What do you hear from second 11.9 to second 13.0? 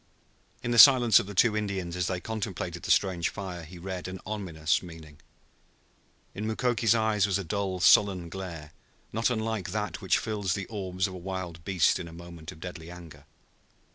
in a moment of deadly